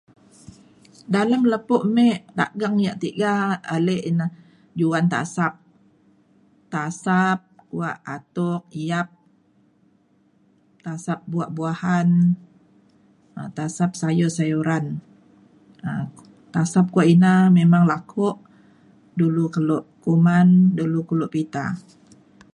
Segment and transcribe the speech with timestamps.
[1.13, 2.07] dalem lepo me
[2.37, 3.33] dageng yak tiga
[3.75, 4.27] ale ina
[4.79, 5.53] juan tasap.
[6.73, 7.39] tasap
[7.69, 9.09] kuak atuk yap
[10.85, 12.09] tasap buak buahan
[13.37, 14.85] um tasap sayur sayuran.
[15.89, 16.05] um
[16.53, 18.27] tasap kuak ina memang laku
[19.19, 20.47] dulu kelo kuman
[20.79, 21.65] dulu kelo pita.